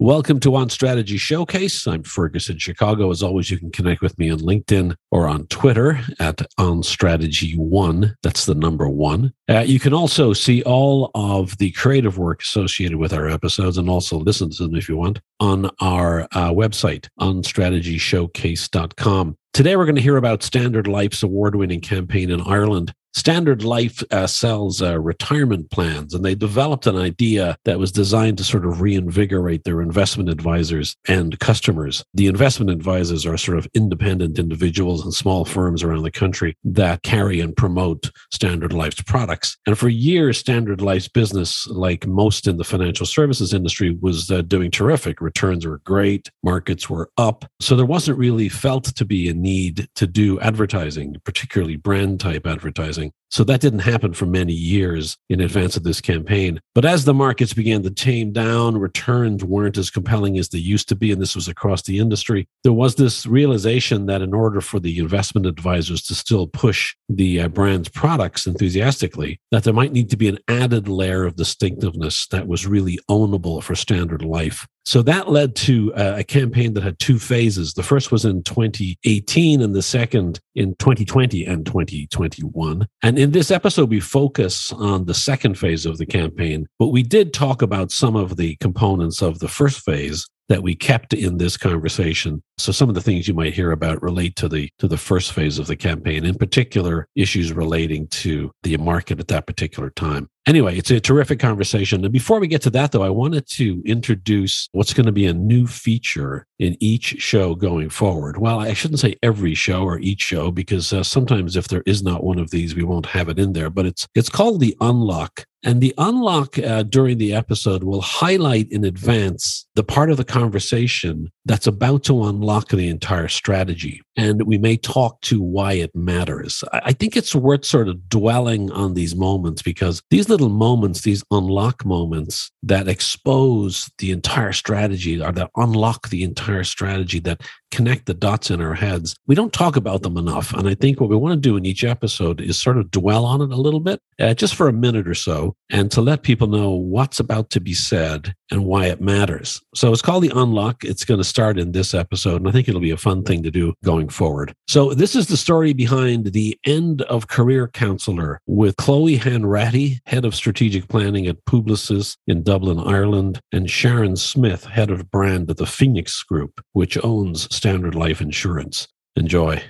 [0.00, 1.88] Welcome to On Strategy Showcase.
[1.88, 3.10] I'm Fergus in Chicago.
[3.10, 7.56] As always, you can connect with me on LinkedIn or on Twitter at On Strategy
[7.56, 8.14] One.
[8.22, 9.32] That's the number one.
[9.50, 13.90] Uh, you can also see all of the creative work associated with our episodes and
[13.90, 19.36] also listen to them if you want on our uh, website, onstrategyshowcase.com.
[19.52, 24.00] Today, we're going to hear about Standard Life's award winning campaign in Ireland Standard Life
[24.12, 28.64] uh, sells uh, retirement plans, and they developed an idea that was designed to sort
[28.64, 32.04] of reinvigorate their investment advisors and customers.
[32.14, 37.02] The investment advisors are sort of independent individuals and small firms around the country that
[37.02, 39.58] carry and promote Standard Life's products.
[39.66, 44.42] And for years, Standard Life's business, like most in the financial services industry, was uh,
[44.42, 45.20] doing terrific.
[45.20, 47.44] Returns were great, markets were up.
[47.58, 52.46] So there wasn't really felt to be a need to do advertising, particularly brand type
[52.46, 56.60] advertising doing so that didn't happen for many years in advance of this campaign.
[56.74, 60.88] But as the markets began to tame down, returns weren't as compelling as they used
[60.88, 62.48] to be, and this was across the industry.
[62.64, 67.40] There was this realization that in order for the investment advisors to still push the
[67.40, 72.26] uh, brand's products enthusiastically, that there might need to be an added layer of distinctiveness
[72.28, 74.66] that was really ownable for Standard Life.
[74.88, 77.74] So that led to uh, a campaign that had two phases.
[77.74, 82.88] The first was in 2018 and the second in 2020 and 2021.
[83.02, 87.02] And in this episode, we focus on the second phase of the campaign, but we
[87.02, 91.38] did talk about some of the components of the first phase that we kept in
[91.38, 92.42] this conversation.
[92.56, 95.32] So some of the things you might hear about relate to the to the first
[95.32, 100.28] phase of the campaign, in particular issues relating to the market at that particular time.
[100.46, 102.02] Anyway, it's a terrific conversation.
[102.02, 105.26] And before we get to that, though, I wanted to introduce what's going to be
[105.26, 108.38] a new feature in each show going forward.
[108.38, 112.02] Well, I shouldn't say every show or each show because uh, sometimes if there is
[112.02, 113.68] not one of these, we won't have it in there.
[113.68, 118.70] But it's it's called the Unlock and the unlock uh, during the episode will highlight
[118.70, 124.02] in advance the part of the conversation that's about to unlock the entire strategy.
[124.18, 126.64] And we may talk to why it matters.
[126.72, 131.22] I think it's worth sort of dwelling on these moments because these little moments, these
[131.30, 138.06] unlock moments that expose the entire strategy or that unlock the entire strategy that connect
[138.06, 140.52] the dots in our heads, we don't talk about them enough.
[140.52, 143.24] And I think what we want to do in each episode is sort of dwell
[143.24, 146.22] on it a little bit, uh, just for a minute or so, and to let
[146.22, 149.60] people know what's about to be said and why it matters.
[149.74, 150.82] So it's called the unlock.
[150.82, 153.42] It's going to start in this episode, and I think it'll be a fun thing
[153.42, 154.54] to do going forward.
[154.66, 160.24] So this is the story behind the end of career counselor with Chloe Hanratty, head
[160.24, 165.56] of strategic planning at Publicis in Dublin, Ireland, and Sharon Smith, head of brand at
[165.56, 168.88] the Phoenix Group, which owns Standard Life Insurance.
[169.16, 169.62] Enjoy.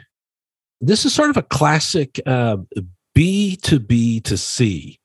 [0.81, 2.59] This is sort of a classic uh,
[3.15, 4.99] B to B to C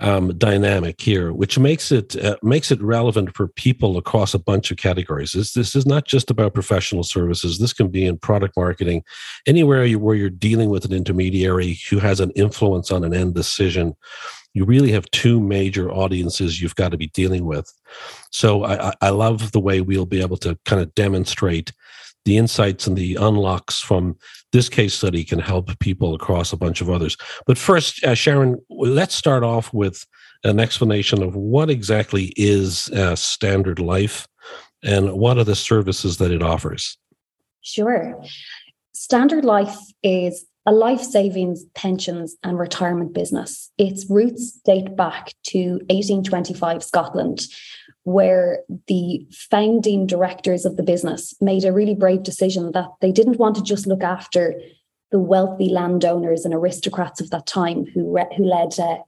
[0.00, 4.70] um, dynamic here, which makes it uh, makes it relevant for people across a bunch
[4.70, 5.32] of categories.
[5.32, 7.58] This this is not just about professional services.
[7.58, 9.02] This can be in product marketing,
[9.46, 13.34] anywhere you, where you're dealing with an intermediary who has an influence on an end
[13.34, 13.94] decision.
[14.52, 17.72] You really have two major audiences you've got to be dealing with.
[18.30, 21.72] So I, I love the way we'll be able to kind of demonstrate
[22.24, 24.16] the insights and the unlocks from
[24.52, 27.16] this case study can help people across a bunch of others.
[27.46, 30.06] But first, uh, Sharon, let's start off with
[30.44, 34.26] an explanation of what exactly is uh, Standard Life
[34.82, 36.96] and what are the services that it offers.
[37.62, 38.22] Sure.
[38.92, 43.70] Standard Life is a life savings, pensions, and retirement business.
[43.78, 47.40] Its roots date back to 1825 Scotland,
[48.04, 53.38] where the founding directors of the business made a really brave decision that they didn't
[53.38, 54.54] want to just look after
[55.10, 58.98] the wealthy landowners and aristocrats of that time who, re- who led uh,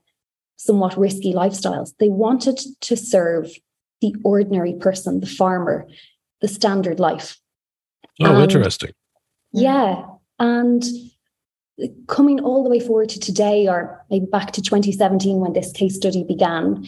[0.57, 1.91] somewhat risky lifestyles.
[1.99, 3.51] They wanted to serve
[4.01, 5.87] the ordinary person, the farmer,
[6.41, 7.39] the standard life.
[8.21, 8.91] Oh, and, interesting.
[9.53, 10.05] Yeah.
[10.39, 10.83] And
[12.07, 15.95] coming all the way forward to today, or maybe back to 2017 when this case
[15.95, 16.85] study began,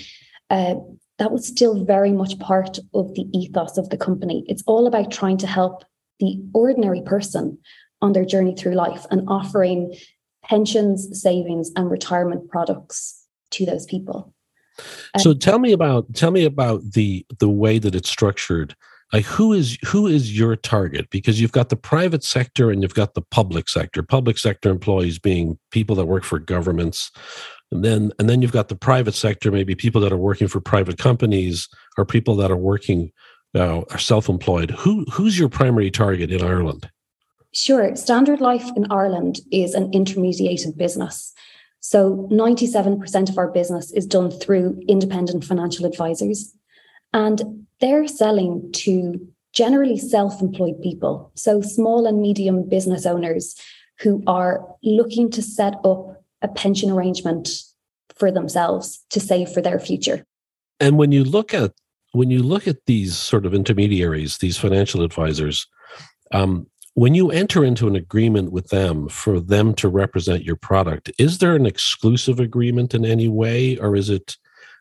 [0.50, 0.76] uh,
[1.18, 4.44] that was still very much part of the ethos of the company.
[4.48, 5.84] It's all about trying to help
[6.20, 7.58] the ordinary person
[8.02, 9.96] on their journey through life and offering
[10.44, 14.34] pensions, savings, and retirement products to those people.
[15.14, 18.76] Uh, so tell me about tell me about the the way that it's structured.
[19.14, 21.10] Like who is who is your target?
[21.10, 24.04] Because you've got the private sector and you've got the public sector.
[24.04, 27.12] Public sector employees being people that work for governments
[27.72, 30.62] and then and then you've got the private sector maybe people that are working for
[30.62, 31.68] private companies
[31.98, 33.12] or people that are working
[33.56, 34.72] uh, are self-employed.
[34.72, 36.90] Who who's your primary target in ireland?
[37.54, 37.96] Sure.
[37.96, 41.34] Standard life in ireland is an intermediated business.
[41.80, 46.52] So 97% of our business is done through independent financial advisors.
[47.14, 49.20] And they're selling to
[49.54, 53.56] generally self employed people, so small and medium business owners
[54.00, 56.15] who are looking to set up
[56.46, 57.50] a pension arrangement
[58.16, 60.24] for themselves to save for their future.
[60.80, 61.74] And when you look at
[62.14, 65.68] when you look at these sort of intermediaries, these financial advisors,
[66.32, 71.12] um, when you enter into an agreement with them for them to represent your product,
[71.20, 74.38] is there an exclusive agreement in any way, or is it,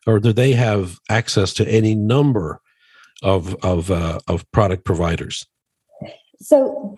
[0.07, 2.61] or do they have access to any number
[3.23, 5.45] of of uh, of product providers?
[6.41, 6.97] So,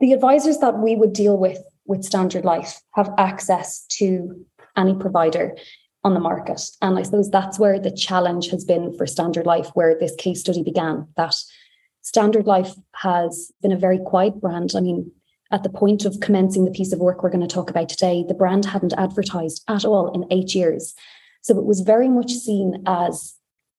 [0.00, 4.44] the advisors that we would deal with with Standard Life have access to
[4.76, 5.56] any provider
[6.04, 9.70] on the market, and I suppose that's where the challenge has been for Standard Life,
[9.74, 11.08] where this case study began.
[11.16, 11.34] That
[12.02, 14.72] Standard Life has been a very quiet brand.
[14.76, 15.10] I mean,
[15.50, 18.24] at the point of commencing the piece of work we're going to talk about today,
[18.26, 20.94] the brand hadn't advertised at all in eight years.
[21.42, 23.34] So it was very much seen as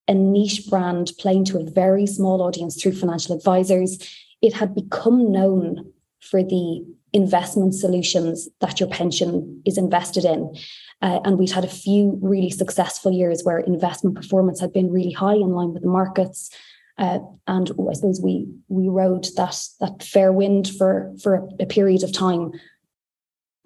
[0.08, 3.98] a niche brand playing to a very small audience through financial advisors.
[4.42, 10.54] It had become known for the investment solutions that your pension is invested in.
[11.02, 15.12] Uh, and we'd had a few really successful years where investment performance had been really
[15.12, 16.50] high in line with the markets.
[16.98, 22.02] Uh, and I suppose we we rode that that fair wind for for a, period
[22.02, 22.52] of time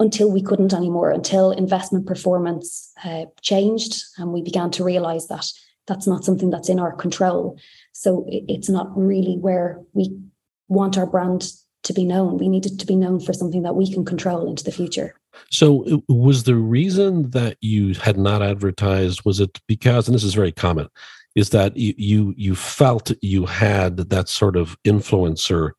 [0.02, 5.50] until we couldn't anymore, until investment performance uh, changed, and we began to realize that
[5.88, 7.58] that's not something that's in our control.
[7.94, 10.20] So it, it's not really where we
[10.68, 11.50] want our brand
[11.84, 12.38] to be known.
[12.38, 15.16] We needed to be known for something that we can control into the future.
[15.50, 20.34] So, was the reason that you had not advertised was it because, and this is
[20.34, 20.90] very common,
[21.36, 25.72] is that you you, you felt you had that sort of influencer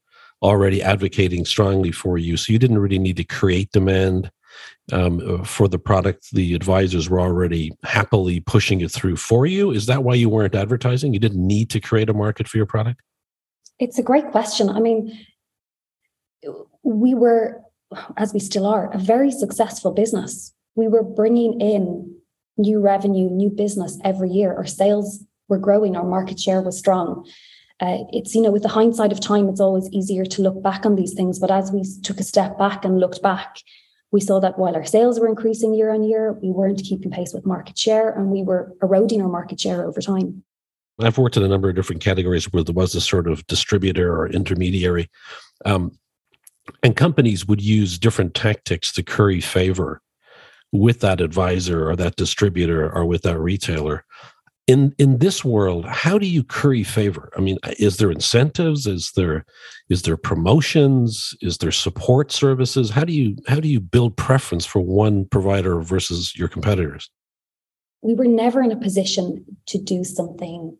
[0.43, 4.31] already advocating strongly for you, so you didn't really need to create demand
[4.91, 6.31] um, for the product.
[6.33, 9.71] The advisors were already happily pushing it through for you.
[9.71, 11.13] Is that why you weren't advertising?
[11.13, 13.01] You didn't need to create a market for your product.
[13.79, 14.69] It's a great question.
[14.69, 15.19] I mean,
[16.83, 17.63] we were,
[18.17, 20.53] as we still are, a very successful business.
[20.75, 22.17] We were bringing in
[22.59, 24.55] new revenue, new business every year.
[24.55, 27.29] Our sales were growing, our market share was strong.
[27.81, 30.87] Uh, it's, you know, with the hindsight of time, it's always easier to look back
[30.87, 31.39] on these things.
[31.39, 33.59] But as we took a step back and looked back,
[34.13, 37.33] we saw that while our sales were increasing year on year, we weren't keeping pace
[37.33, 40.45] with market share and we were eroding our market share over time.
[41.01, 44.15] I've worked in a number of different categories where there was a sort of distributor
[44.15, 45.11] or intermediary.
[45.65, 45.99] Um,
[46.83, 50.01] and companies would use different tactics to curry favor
[50.73, 54.05] with that advisor or that distributor or with that retailer.
[54.69, 57.31] In in this world how do you curry favor?
[57.37, 58.87] I mean is there incentives?
[58.87, 59.45] Is there
[59.89, 61.35] is there promotions?
[61.43, 62.91] Is there support services?
[62.91, 67.11] How do you how do you build preference for one provider versus your competitors?
[68.03, 70.77] We were never in a position to do something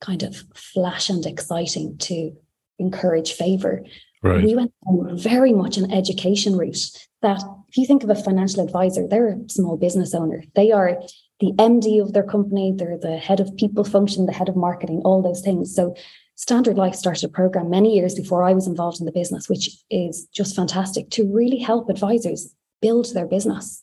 [0.00, 2.32] kind of flash and exciting to
[2.78, 3.82] encourage favor
[4.26, 4.44] Right.
[4.44, 6.78] We went on very much an education route
[7.22, 10.42] that if you think of a financial advisor, they're a small business owner.
[10.54, 11.00] They are
[11.40, 15.02] the MD of their company, they're the head of people function, the head of marketing,
[15.04, 15.74] all those things.
[15.74, 15.94] So
[16.36, 19.70] Standard Life started a program many years before I was involved in the business, which
[19.90, 23.82] is just fantastic to really help advisors build their business,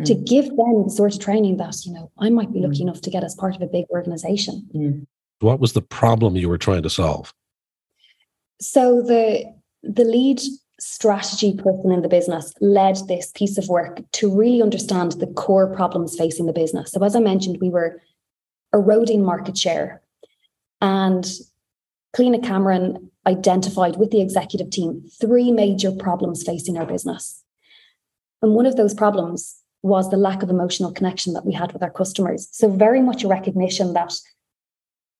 [0.00, 0.04] mm.
[0.04, 2.82] to give them the sort of training that, you know, I might be lucky mm.
[2.82, 4.68] enough to get as part of a big organization.
[4.74, 5.06] Mm.
[5.40, 7.32] What was the problem you were trying to solve?
[8.60, 9.55] So the
[9.88, 10.40] the lead
[10.78, 15.74] strategy person in the business led this piece of work to really understand the core
[15.74, 16.92] problems facing the business.
[16.92, 18.02] So, as I mentioned, we were
[18.74, 20.02] eroding market share,
[20.80, 21.24] and
[22.14, 27.42] Cliona Cameron identified with the executive team three major problems facing our business.
[28.42, 31.82] And one of those problems was the lack of emotional connection that we had with
[31.82, 32.48] our customers.
[32.52, 34.12] So, very much a recognition that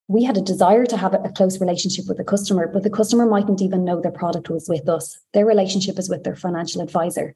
[0.08, 3.26] we had a desire to have a close relationship with the customer, but the customer
[3.26, 5.18] mightn't even know their product was with us.
[5.34, 7.34] Their relationship is with their financial advisor.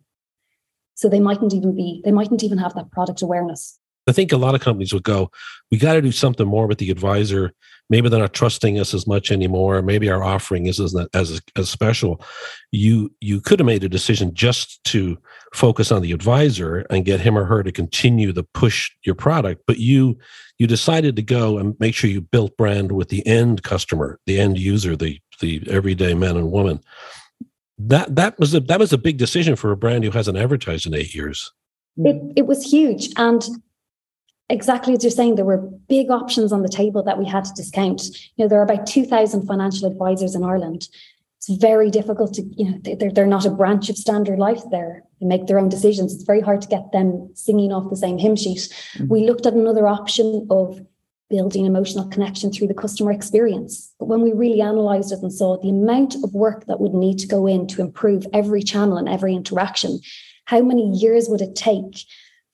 [0.94, 3.78] So they mightn't even be, they mightn't even have that product awareness.
[4.06, 5.30] I think a lot of companies would go,
[5.70, 7.52] we got to do something more with the advisor.
[7.90, 9.82] Maybe they're not trusting us as much anymore.
[9.82, 12.22] Maybe our offering isn't as, as special.
[12.70, 15.18] You you could have made a decision just to
[15.52, 19.64] focus on the advisor and get him or her to continue to push your product,
[19.66, 20.16] but you
[20.58, 24.38] you decided to go and make sure you built brand with the end customer, the
[24.38, 26.80] end user, the the everyday man and woman.
[27.78, 30.86] That that was a that was a big decision for a brand who hasn't advertised
[30.86, 31.52] in eight years.
[31.96, 33.42] It it was huge, and
[34.50, 37.54] exactly as you're saying, there were big options on the table that we had to
[37.54, 38.02] discount.
[38.36, 40.88] You know, there are about 2,000 financial advisors in Ireland.
[41.38, 45.04] It's very difficult to, you know, they're, they're not a branch of Standard Life there.
[45.20, 46.12] They make their own decisions.
[46.12, 48.58] It's very hard to get them singing off the same hymn sheet.
[48.58, 49.08] Mm-hmm.
[49.08, 50.84] We looked at another option of
[51.30, 53.94] building emotional connection through the customer experience.
[54.00, 57.18] But when we really analyzed it and saw the amount of work that would need
[57.20, 60.00] to go in to improve every channel and every interaction,
[60.46, 62.04] how many years would it take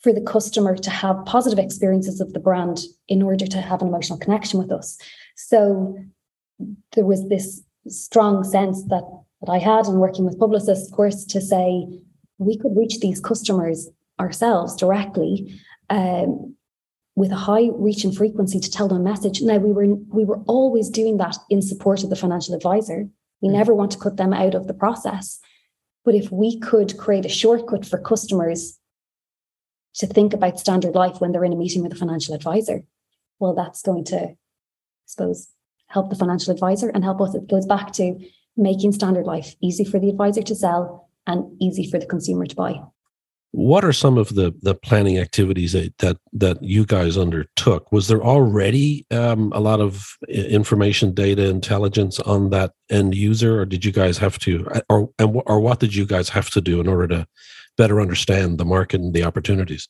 [0.06, 3.88] for the customer to have positive experiences of the brand in order to have an
[3.88, 4.96] emotional connection with us?
[5.34, 5.98] So
[6.92, 9.02] there was this strong sense that,
[9.40, 11.88] that I had in working with Publicis, of course, to say
[12.38, 13.88] we could reach these customers
[14.20, 15.60] ourselves directly.
[15.90, 16.54] Um,
[17.16, 19.40] with a high reach and frequency to tell them a message.
[19.40, 19.86] Now we were
[20.18, 23.08] we were always doing that in support of the financial advisor.
[23.40, 25.40] We never want to cut them out of the process.
[26.04, 28.78] But if we could create a shortcut for customers
[29.96, 32.84] to think about standard life when they're in a meeting with a financial advisor,
[33.38, 34.36] well, that's going to, I
[35.06, 35.48] suppose,
[35.88, 37.34] help the financial advisor and help us.
[37.34, 38.18] It goes back to
[38.56, 42.54] making standard life easy for the advisor to sell and easy for the consumer to
[42.54, 42.80] buy.
[43.52, 47.90] What are some of the the planning activities that that, that you guys undertook?
[47.90, 53.64] Was there already um, a lot of information, data, intelligence on that end user, or
[53.64, 56.80] did you guys have to, or and or what did you guys have to do
[56.80, 57.26] in order to
[57.76, 59.88] better understand the market and the opportunities?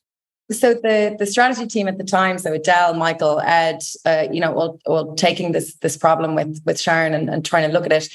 [0.51, 4.55] So the the strategy team at the time, so Adele, Michael, Ed, uh, you know,
[4.55, 7.93] all, all taking this this problem with with Sharon and, and trying to look at
[7.93, 8.09] it.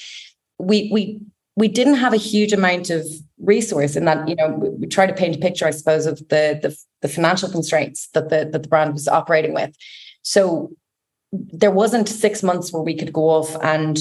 [0.58, 1.20] We we
[1.56, 3.06] we didn't have a huge amount of
[3.40, 6.20] resource in that you know we, we try to paint a picture i suppose of
[6.30, 9.76] the, the the, financial constraints that the that the brand was operating with
[10.22, 10.72] so
[11.32, 14.00] there wasn't six months where we could go off and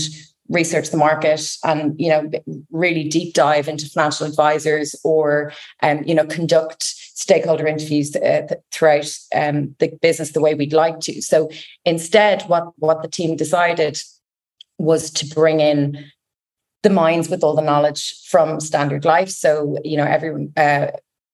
[0.50, 2.30] research the market and you know
[2.70, 5.52] really deep dive into financial advisors or
[5.82, 11.00] um, you know conduct stakeholder interviews uh, throughout um, the business the way we'd like
[11.00, 11.48] to so
[11.84, 13.98] instead what what the team decided
[14.78, 16.04] was to bring in
[16.82, 19.28] the minds with all the knowledge from Standard Life.
[19.28, 20.88] So, you know, every uh,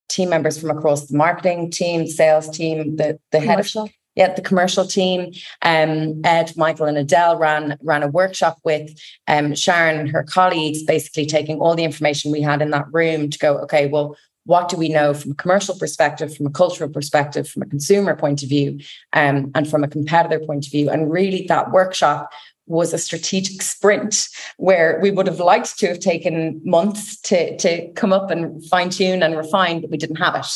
[0.09, 3.83] team members from across the marketing team, sales team, the the commercial.
[3.83, 5.31] head of yeah, the commercial team,
[5.61, 8.89] um, Ed, Michael, and Adele ran ran a workshop with
[9.27, 13.29] um, Sharon and her colleagues, basically taking all the information we had in that room
[13.29, 16.89] to go, okay, well, what do we know from a commercial perspective, from a cultural
[16.89, 18.79] perspective, from a consumer point of view,
[19.13, 20.89] um, and from a competitor point of view?
[20.89, 22.31] And really, that workshop
[22.67, 27.89] was a strategic sprint where we would have liked to have taken months to, to
[27.93, 30.47] come up and fine tune and refine, but we didn't have it.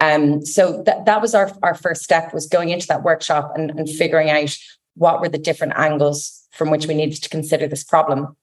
[0.00, 3.70] Um, so that, that was our, our first step was going into that workshop and,
[3.70, 4.56] and figuring out
[4.94, 8.36] what were the different angles from which we needed to consider this problem.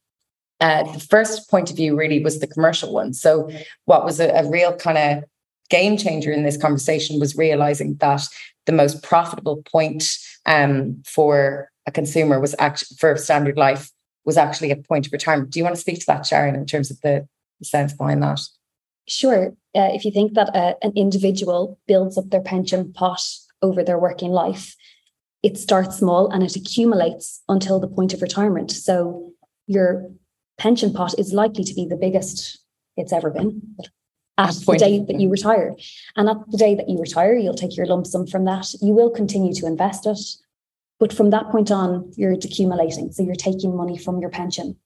[0.59, 3.13] Uh, the first point of view really was the commercial one.
[3.13, 3.49] So
[3.85, 5.23] what was a, a real kind of
[5.69, 8.27] game changer in this conversation was realizing that
[8.65, 13.89] the most profitable point um, for a consumer was actually for standard life
[14.23, 15.49] was actually a point of retirement.
[15.49, 17.27] Do you want to speak to that, Sharon, in terms of the,
[17.59, 18.39] the sense behind that?
[19.07, 19.55] Sure.
[19.75, 23.21] Uh, if you think that uh, an individual builds up their pension pot
[23.61, 24.75] over their working life,
[25.43, 28.71] it starts small and it accumulates until the point of retirement.
[28.71, 29.31] So
[29.67, 30.11] your
[30.57, 32.59] pension pot is likely to be the biggest
[32.97, 33.75] it's ever been
[34.37, 35.75] at the day that you retire.
[36.15, 38.73] And at the day that you retire, you'll take your lump sum from that.
[38.81, 40.19] You will continue to invest it.
[40.99, 43.11] But from that point on, you're accumulating.
[43.11, 44.77] So you're taking money from your pension.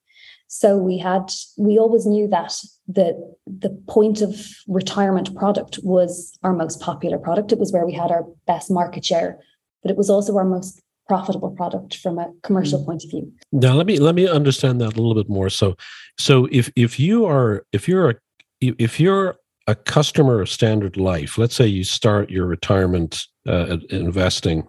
[0.47, 2.53] So we had, we always knew that
[2.87, 7.51] the, the point of retirement product was our most popular product.
[7.51, 9.39] It was where we had our best market share,
[9.81, 12.85] but it was also our most profitable product from a commercial mm.
[12.85, 13.31] point of view.
[13.51, 15.49] Now let me let me understand that a little bit more.
[15.49, 15.75] So
[16.17, 18.15] so if if you are if you're a
[18.59, 19.35] if you're
[19.67, 24.67] a customer of Standard Life, let's say you start your retirement uh, investing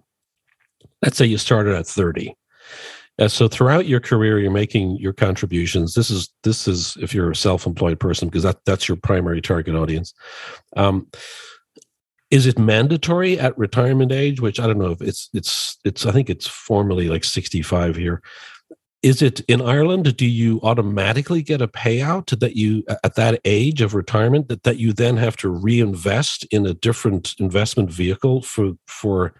[1.01, 2.33] let's say you started at 30
[3.19, 5.93] uh, so throughout your career you're making your contributions.
[5.93, 9.75] This is this is if you're a self-employed person because that that's your primary target
[9.75, 10.13] audience.
[10.75, 11.07] Um,
[12.29, 14.41] is it mandatory at retirement age?
[14.41, 18.21] Which i don't know if it's it's it's i think it's formally like 65 here.
[19.01, 20.15] Is it in ireland?
[20.15, 24.77] Do you automatically get a payout that you at that age of retirement that, that
[24.77, 29.33] you then have to reinvest in a different investment vehicle for for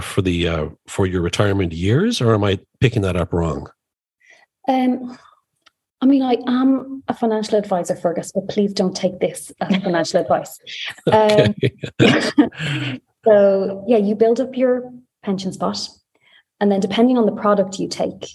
[0.00, 3.68] for the uh, for your retirement years, or am I picking that up wrong?
[4.68, 5.18] Um,
[6.00, 10.20] I mean, I am a financial advisor, Fergus, but please don't take this as financial
[10.20, 10.58] advice.
[11.10, 11.54] Um,
[13.24, 14.92] so, yeah, you build up your
[15.24, 15.88] pension spot,
[16.60, 18.26] and then depending on the product you take,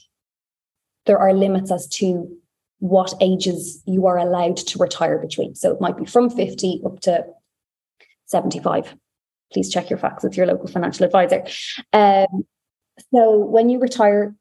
[1.06, 2.36] there are limits as to
[2.80, 5.56] what ages you are allowed to retire between.
[5.56, 7.26] So it might be from 50 up to
[8.26, 8.94] 75
[9.54, 11.46] please check your facts with your local financial advisor.
[11.94, 12.46] Um,
[13.14, 14.36] so when you retire,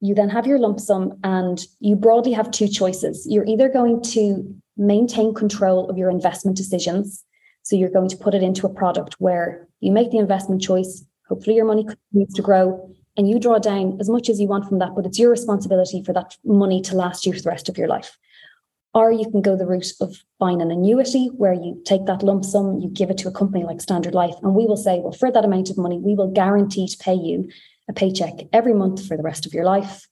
[0.00, 3.26] you then have your lump sum and you broadly have two choices.
[3.28, 7.24] You're either going to maintain control of your investment decisions.
[7.62, 11.04] So you're going to put it into a product where you make the investment choice,
[11.30, 14.68] Hopefully, your money continues to grow and you draw down as much as you want
[14.68, 17.68] from that, but it's your responsibility for that money to last you for the rest
[17.68, 18.18] of your life.
[18.92, 22.44] Or you can go the route of buying an annuity where you take that lump
[22.44, 25.12] sum, you give it to a company like Standard Life, and we will say, well,
[25.12, 27.48] for that amount of money, we will guarantee to pay you
[27.88, 30.08] a paycheck every month for the rest of your life.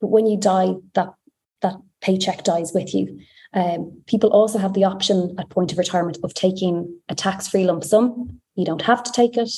[0.00, 1.14] But when you die, that
[1.62, 3.18] that paycheck dies with you.
[3.54, 7.82] Um, people also have the option at point of retirement of taking a tax-free lump
[7.82, 8.40] sum.
[8.54, 9.50] You don't have to take it.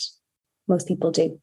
[0.69, 1.41] Most people do.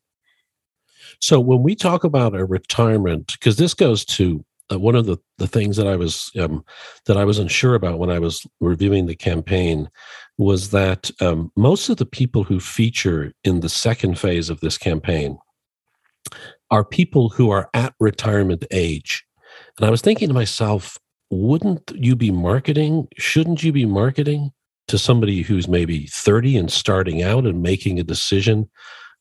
[1.19, 5.17] So when we talk about a retirement, because this goes to uh, one of the,
[5.38, 6.63] the things that I was um,
[7.05, 9.89] that I was unsure about when I was reviewing the campaign
[10.38, 14.77] was that um, most of the people who feature in the second phase of this
[14.77, 15.38] campaign
[16.69, 19.25] are people who are at retirement age.
[19.77, 20.97] And I was thinking to myself,
[21.29, 23.07] wouldn't you be marketing?
[23.17, 24.51] Shouldn't you be marketing
[24.88, 28.69] to somebody who's maybe 30 and starting out and making a decision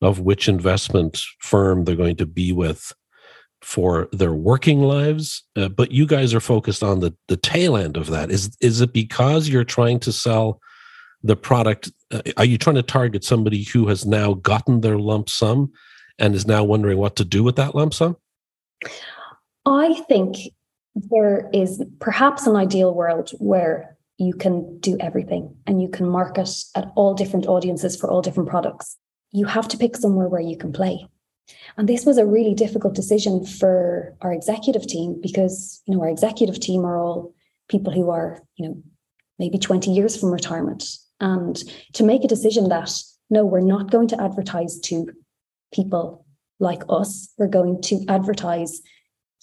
[0.01, 2.93] of which investment firm they're going to be with
[3.61, 7.97] for their working lives uh, but you guys are focused on the the tail end
[7.97, 8.31] of that.
[8.31, 10.61] Is is it because you're trying to sell
[11.23, 15.29] the product uh, are you trying to target somebody who has now gotten their lump
[15.29, 15.71] sum
[16.19, 18.15] and is now wondering what to do with that lump sum?
[19.65, 20.37] I think
[20.95, 26.49] there is perhaps an ideal world where you can do everything and you can market
[26.75, 28.97] at all different audiences for all different products.
[29.31, 31.07] You have to pick somewhere where you can play.
[31.77, 36.09] And this was a really difficult decision for our executive team because, you know, our
[36.09, 37.33] executive team are all
[37.69, 38.83] people who are, you know,
[39.39, 40.83] maybe 20 years from retirement.
[41.19, 41.57] And
[41.93, 42.91] to make a decision that,
[43.29, 45.11] no, we're not going to advertise to
[45.73, 46.25] people
[46.59, 48.81] like us, we're going to advertise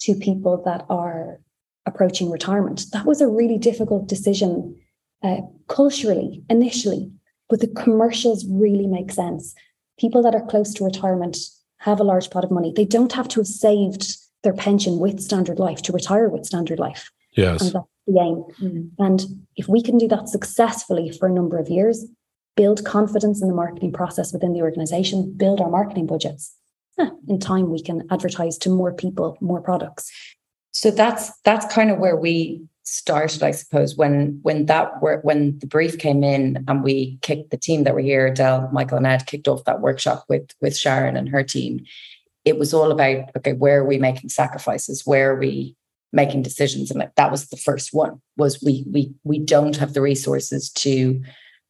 [0.01, 1.39] to people that are
[1.85, 2.85] approaching retirement.
[2.91, 4.75] That was a really difficult decision
[5.23, 7.11] uh, culturally, initially,
[7.49, 9.55] but the commercials really make sense
[9.97, 11.37] people that are close to retirement
[11.79, 12.73] have a large pot of money.
[12.75, 16.79] They don't have to have saved their pension with Standard Life to retire with Standard
[16.79, 17.09] Life.
[17.35, 17.61] Yes.
[17.61, 18.43] And that's the aim.
[18.61, 19.03] Mm-hmm.
[19.03, 22.05] And if we can do that successfully for a number of years,
[22.55, 26.55] build confidence in the marketing process within the organization, build our marketing budgets,
[26.99, 30.11] eh, in time we can advertise to more people, more products.
[30.71, 35.59] So that's that's kind of where we started, I suppose, when when that work when
[35.59, 39.07] the brief came in and we kicked the team that were here, Adele, Michael, and
[39.07, 41.83] Ed kicked off that workshop with with Sharon and her team.
[42.45, 45.05] It was all about okay, where are we making sacrifices?
[45.05, 45.75] Where are we
[46.13, 46.91] making decisions?
[46.91, 48.21] And that was the first one.
[48.37, 51.21] Was we we we don't have the resources to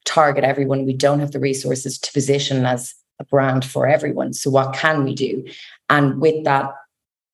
[0.04, 0.86] target everyone.
[0.86, 4.34] We don't have the resources to position as a brand for everyone.
[4.34, 5.46] So what can we do?
[5.90, 6.74] And with that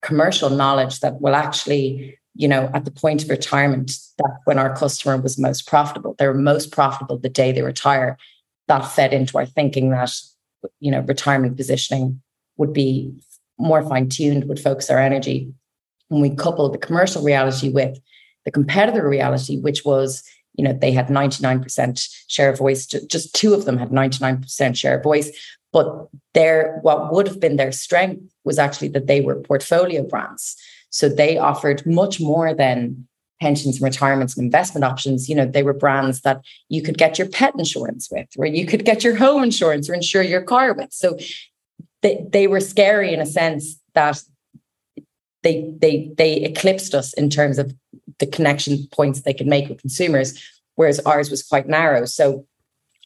[0.03, 4.75] commercial knowledge that will actually you know, at the point of retirement, that when our
[4.75, 8.17] customer was most profitable, they were most profitable the day they retire.
[8.67, 10.13] That fed into our thinking that,
[10.79, 12.21] you know, retirement positioning
[12.57, 13.13] would be
[13.57, 15.53] more fine tuned, would focus our energy.
[16.09, 17.99] And we coupled the commercial reality with
[18.45, 20.23] the competitor reality, which was,
[20.55, 24.97] you know, they had 99% share of voice, just two of them had 99% share
[24.97, 25.31] of voice.
[25.73, 30.57] But their what would have been their strength was actually that they were portfolio brands.
[30.91, 33.07] So they offered much more than
[33.41, 35.27] pensions and retirements and investment options.
[35.27, 38.67] You know, they were brands that you could get your pet insurance with, or you
[38.67, 40.93] could get your home insurance or insure your car with.
[40.93, 41.17] So
[42.01, 44.21] they, they were scary in a sense that
[45.43, 47.73] they they they eclipsed us in terms of
[48.19, 50.39] the connection points they could make with consumers,
[50.75, 52.05] whereas ours was quite narrow.
[52.05, 52.45] So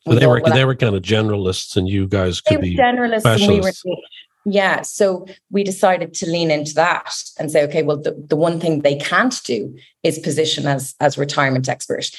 [0.05, 3.85] well, they were they were kind of generalists, and you guys could be generalists, specialists.
[3.85, 4.01] and we were
[4.45, 4.83] yeah.
[4.83, 8.81] So we decided to lean into that and say, okay, well, the, the one thing
[8.81, 12.11] they can't do is position as, as retirement expert.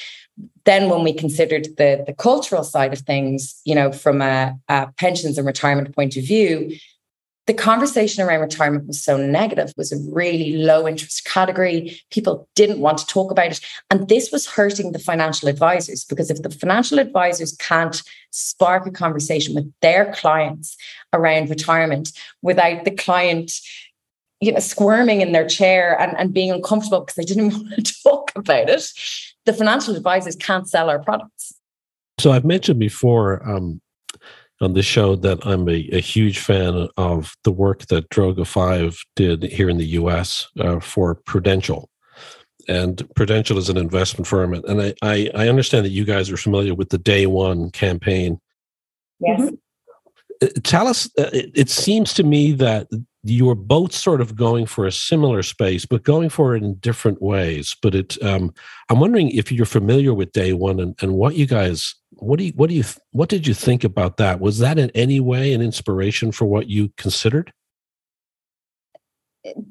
[0.65, 4.91] Then when we considered the, the cultural side of things, you know, from a, a
[4.97, 6.75] pensions and retirement point of view,
[7.47, 11.99] the conversation around retirement was so negative was a really low interest category.
[12.11, 13.61] People didn't want to talk about it.
[13.89, 18.91] And this was hurting the financial advisors because if the financial advisors can't spark a
[18.91, 20.75] conversation with their clients
[21.13, 23.53] around retirement without the client
[24.41, 28.03] you know squirming in their chair and, and being uncomfortable because they didn't want to
[28.03, 28.83] talk about it
[29.45, 31.53] the financial advisors can't sell our products.
[32.19, 33.81] So i've mentioned before um,
[34.61, 38.99] on this show that I'm a, a, huge fan of the work that Droga 5
[39.15, 41.89] did here in the US uh, for Prudential.
[42.67, 44.53] And Prudential is an investment firm.
[44.53, 48.41] And I, I, I, understand that you guys are familiar with the Day One campaign.
[49.19, 49.41] Yes.
[49.41, 49.55] Mm-hmm.
[50.41, 52.87] Uh, tell us, uh, it, it seems to me that
[53.29, 56.75] you were both sort of going for a similar space, but going for it in
[56.75, 57.75] different ways.
[57.81, 58.53] But it, um,
[58.89, 62.45] I'm wondering if you're familiar with Day One and, and what you guys, what do
[62.45, 64.39] you, what do you, what did you think about that?
[64.39, 67.51] Was that in any way an inspiration for what you considered?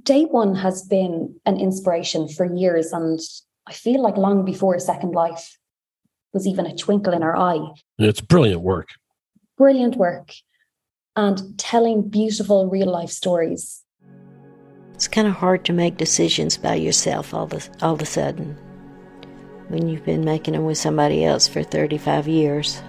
[0.03, 3.21] Day One has been an inspiration for years, and
[3.67, 5.59] I feel like long before Second Life
[6.33, 7.61] was even a twinkle in our eye.
[7.99, 8.89] It's brilliant work.
[9.59, 10.33] Brilliant work
[11.17, 13.83] and telling beautiful real life stories.
[14.95, 18.59] It's kind of hard to make decisions by yourself all, the, all of a sudden
[19.69, 22.81] when you've been making them with somebody else for 35 years.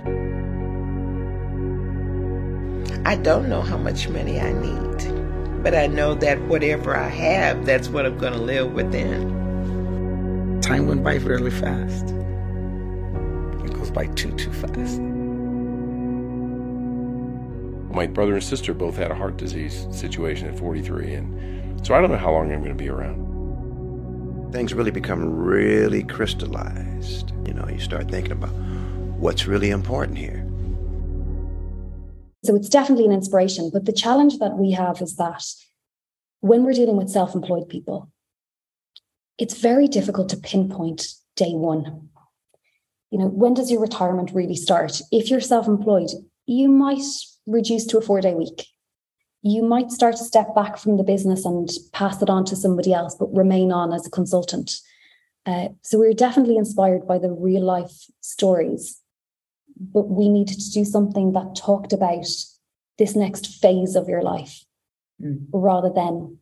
[3.05, 7.65] I don't know how much money I need, but I know that whatever I have,
[7.65, 10.59] that's what I'm going to live within.
[10.61, 12.09] Time went by really fast.
[13.65, 15.16] It goes by too, too fast.
[17.97, 21.99] My brother and sister both had a heart disease situation at 43, and so I
[21.99, 24.51] don't know how long I'm going to be around.
[24.53, 27.33] Things really become really crystallized.
[27.47, 28.51] You know, you start thinking about
[29.17, 30.47] what's really important here.
[32.45, 33.71] So it's definitely an inspiration.
[33.73, 35.43] But the challenge that we have is that
[36.41, 38.11] when we're dealing with self employed people,
[39.39, 42.09] it's very difficult to pinpoint day one.
[43.09, 45.01] You know, when does your retirement really start?
[45.11, 46.11] If you're self employed,
[46.45, 47.01] you might
[47.47, 48.67] reduce to a four day week.
[49.41, 52.93] You might start to step back from the business and pass it on to somebody
[52.93, 54.71] else, but remain on as a consultant.
[55.45, 58.99] Uh, so we are definitely inspired by the real life stories,
[59.79, 62.25] but we needed to do something that talked about
[62.97, 64.65] this next phase of your life
[65.21, 65.39] mm.
[65.53, 66.37] rather than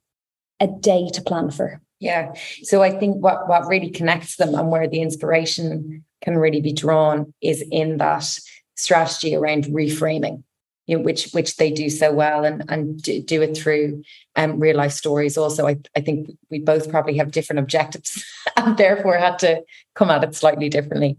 [0.59, 1.81] a day to plan for.
[1.99, 2.33] Yeah.
[2.63, 6.73] So I think what, what really connects them and where the inspiration can really be
[6.73, 8.27] drawn is in that
[8.75, 10.43] strategy around reframing
[10.87, 14.03] you know, which which they do so well and and do it through
[14.35, 15.37] um, real life stories.
[15.37, 18.23] Also, I, I think we both probably have different objectives
[18.57, 19.63] and therefore had to
[19.95, 21.17] come at it slightly differently.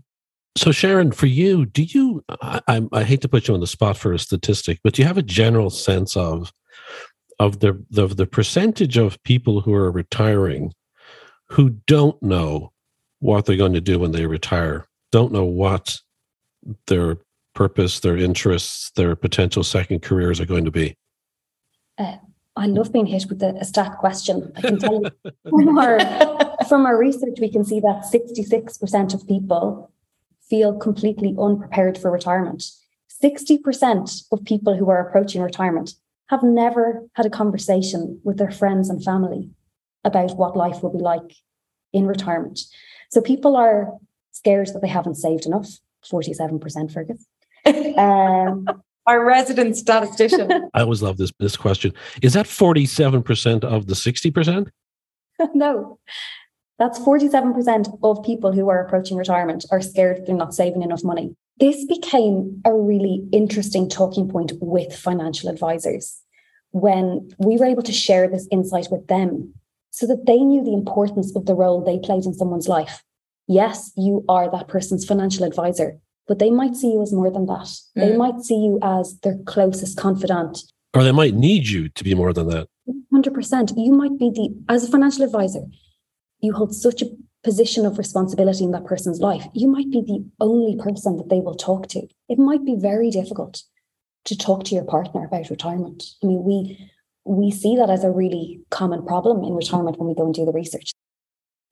[0.57, 2.25] So, Sharon, for you, do you?
[2.41, 5.09] I, I hate to put you on the spot for a statistic, but do you
[5.09, 6.53] have a general sense of
[7.39, 10.73] of the the, the percentage of people who are retiring
[11.51, 12.73] who don't know
[13.21, 15.99] what they're going to do when they retire, don't know what
[16.87, 17.19] their
[17.57, 20.95] purpose, their interests, their potential second careers are going to be?
[21.99, 22.17] Uh,
[22.55, 24.53] I love being hit with a, a stat question.
[24.57, 25.99] I can tell you from our,
[26.69, 29.91] from our research, we can see that 66% of people
[30.49, 32.63] feel completely unprepared for retirement.
[33.23, 35.95] 60% of people who are approaching retirement
[36.29, 39.51] have never had a conversation with their friends and family
[40.05, 41.33] about what life will be like
[41.93, 42.61] in retirement.
[43.11, 43.93] So people are
[44.33, 45.69] scared that they haven't saved enough,
[46.05, 47.27] 47% Fergus
[47.97, 48.67] um,
[49.07, 50.71] our resident statistician.
[50.75, 51.93] I always love this this question.
[52.23, 54.69] Is that forty seven percent of the sixty percent?
[55.55, 55.99] no,
[56.79, 60.83] that's forty seven percent of people who are approaching retirement are scared they're not saving
[60.83, 61.35] enough money.
[61.59, 66.21] This became a really interesting talking point with financial advisors
[66.73, 69.55] when we were able to share this insight with them
[69.91, 73.03] so that they knew the importance of the role they played in someone's life.
[73.49, 77.47] Yes, you are that person's financial advisor, but they might see you as more than
[77.47, 77.67] that.
[77.67, 77.81] Mm.
[77.97, 80.59] They might see you as their closest confidant.
[80.95, 82.69] Or they might need you to be more than that.
[83.13, 83.73] 100%.
[83.77, 85.63] You might be the, as a financial advisor,
[86.41, 87.07] you hold such a
[87.45, 89.47] position of responsibility in that person's life.
[89.55, 92.07] You might be the only person that they will talk to.
[92.29, 93.63] It might be very difficult
[94.25, 96.05] to talk to your partner about retirement.
[96.23, 96.91] I mean, we
[97.25, 100.45] we see that as a really common problem in retirement when we go and do
[100.45, 100.93] the research.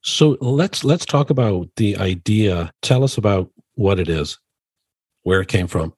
[0.01, 2.71] So let's let's talk about the idea.
[2.81, 4.37] Tell us about what it is
[5.25, 5.93] where it came from?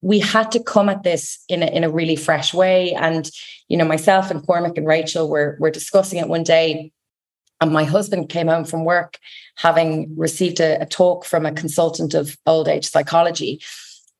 [0.00, 2.94] We had to come at this in a, in a really fresh way.
[2.94, 3.28] And,
[3.68, 6.92] you know, myself and Cormac and Rachel were, were discussing it one day.
[7.60, 9.18] And my husband came home from work
[9.56, 13.60] having received a, a talk from a consultant of old age psychology.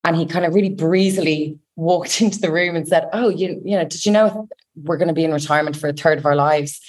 [0.04, 3.76] And he kind of really breezily walked into the room and said, Oh, you, you
[3.76, 6.36] know, did you know we're going to be in retirement for a third of our
[6.36, 6.80] lives?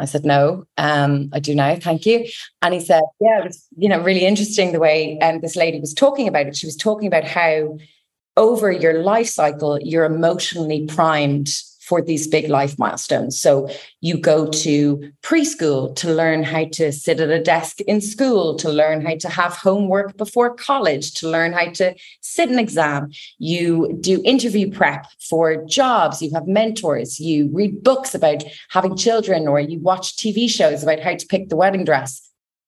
[0.00, 1.76] I said, no, um, I do now.
[1.76, 2.26] Thank you.
[2.62, 5.78] And he said, yeah, it was, you know, really interesting the way um, this lady
[5.78, 6.56] was talking about it.
[6.56, 7.78] She was talking about how
[8.36, 11.52] over your life cycle, you're emotionally primed
[11.90, 13.36] for these big life milestones.
[13.36, 13.68] So
[14.00, 18.70] you go to preschool to learn how to sit at a desk in school, to
[18.70, 23.10] learn how to have homework before college, to learn how to sit an exam.
[23.38, 29.48] You do interview prep for jobs, you have mentors, you read books about having children,
[29.48, 32.22] or you watch TV shows about how to pick the wedding dress.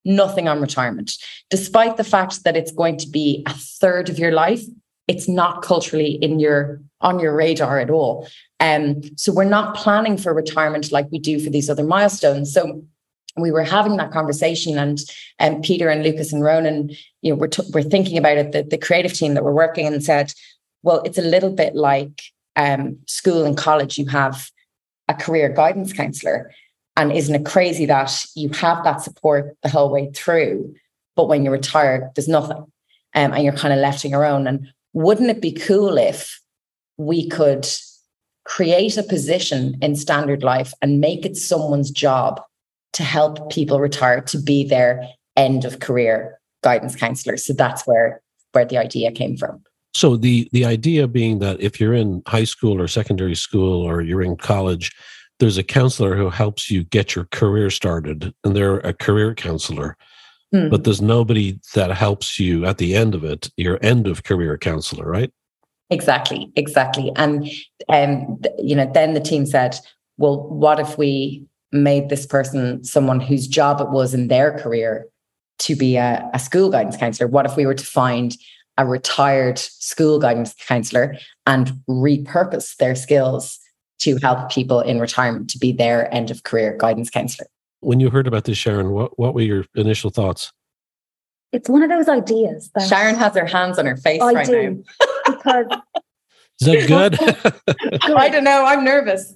[0.05, 1.13] Nothing on retirement,
[1.49, 4.65] despite the fact that it's going to be a third of your life
[5.09, 8.29] it's not culturally in your on your radar at all.
[8.61, 12.53] Um, so we're not planning for retirement like we do for these other milestones.
[12.53, 12.85] So
[13.37, 15.01] we were having that conversation and
[15.41, 16.91] um, Peter and Lucas and Ronan,
[17.23, 19.87] you know, we're, t- we're thinking about it, the, the creative team that we're working
[19.87, 20.33] and said,
[20.83, 22.23] well, it's a little bit like
[22.57, 23.99] um, school and college.
[23.99, 24.51] You have
[25.09, 26.53] a career guidance counselor.
[26.97, 30.75] And isn't it crazy that you have that support the whole way through,
[31.17, 32.59] but when you retire, there's nothing
[33.15, 34.47] um, and you're kind of left on your own.
[34.47, 36.41] And wouldn't it be cool if
[36.97, 37.67] we could
[38.45, 42.41] create a position in standard life and make it someone's job
[42.93, 47.37] to help people retire to be their end of career guidance counselor.
[47.37, 48.21] So that's where
[48.53, 49.63] where the idea came from.
[49.95, 54.03] So the the idea being that if you're in high school or secondary school or
[54.03, 54.93] you're in college,
[55.39, 59.97] there's a counselor who helps you get your career started, and they're a career counselor.
[60.55, 60.71] Mm.
[60.71, 64.59] But there's nobody that helps you at the end of it, your end of career
[64.59, 65.33] counselor, right?
[65.91, 67.13] Exactly, exactly.
[67.17, 67.49] And
[67.89, 69.79] um, you know, then the team said,
[70.19, 75.07] "Well, what if we made this person someone whose job it was in their career
[75.61, 77.29] to be a, a school guidance counselor?
[77.29, 78.37] What if we were to find
[78.79, 83.59] a retired school guidance counselor and repurpose their skills
[84.01, 87.49] to help people in retirement to be their end of career guidance counselor?"
[87.83, 90.53] When you heard about this, Sharon, what, what were your initial thoughts?
[91.53, 94.47] It's one of those ideas that Sharon has her hands on her face I right
[94.47, 94.85] do,
[95.29, 95.35] now.
[95.35, 95.67] because
[96.61, 98.03] is that good?
[98.17, 98.65] I don't know.
[98.65, 99.35] I'm nervous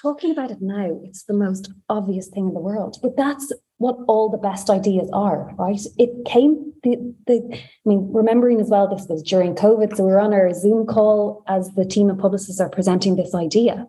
[0.00, 2.96] talking about it now, it's the most obvious thing in the world.
[3.02, 5.80] But that's what all the best ideas are, right?
[5.98, 9.96] It came the the I mean, remembering as well, this was during COVID.
[9.96, 13.34] So we are on our Zoom call as the team of Publicis are presenting this
[13.34, 13.86] idea.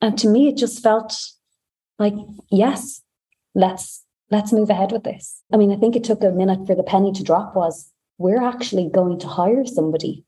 [0.00, 1.14] And to me, it just felt
[1.98, 2.14] like,
[2.50, 3.02] yes,
[3.54, 5.42] let's let's move ahead with this.
[5.52, 8.42] I mean, I think it took a minute for the penny to drop was we're
[8.42, 10.24] actually going to hire somebody.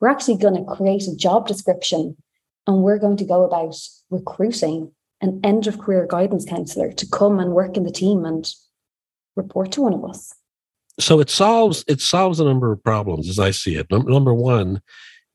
[0.00, 2.16] We're actually going to create a job description
[2.66, 3.76] and we're going to go about
[4.10, 8.48] recruiting an end of career guidance counselor to come and work in the team and
[9.36, 10.34] report to one of us.
[10.98, 13.86] So it solves it solves a number of problems as I see it.
[13.90, 14.82] Number one,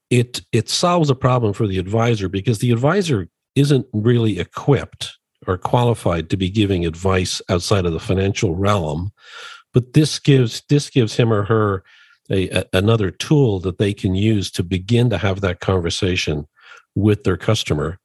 [0.09, 5.16] it it solves a problem for the advisor because the advisor isn't really equipped
[5.47, 9.11] or qualified to be giving advice outside of the financial realm
[9.73, 11.83] but this gives this gives him or her
[12.29, 16.47] a, a, another tool that they can use to begin to have that conversation
[16.95, 17.99] with their customer.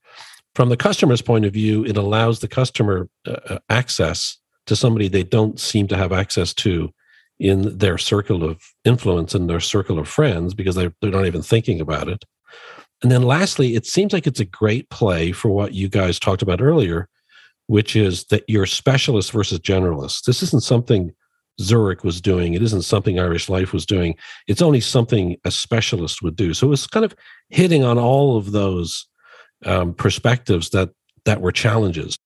[0.55, 5.09] From the customer's point of view, it allows the customer uh, uh, access to somebody
[5.09, 6.93] they don't seem to have access to
[7.39, 11.43] in their circle of influence and their circle of friends because they're, they're not even
[11.43, 12.23] thinking about it.
[13.03, 16.43] And then lastly, it seems like it's a great play for what you guys talked
[16.43, 17.09] about earlier,
[17.73, 20.25] which is that you're specialist versus generalist.
[20.27, 21.11] This isn't something
[21.59, 22.53] Zurich was doing.
[22.53, 24.15] It isn't something Irish Life was doing.
[24.47, 26.53] It's only something a specialist would do.
[26.53, 27.17] So it was kind of
[27.49, 29.07] hitting on all of those
[29.65, 30.91] um, perspectives that
[31.25, 32.19] that were challenges.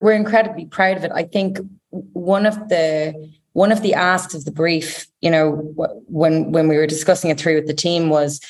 [0.00, 1.12] We're incredibly proud of it.
[1.14, 3.14] I think one of the
[3.52, 5.52] one of the asks of the brief, you know,
[6.08, 8.40] when when we were discussing it through with the team was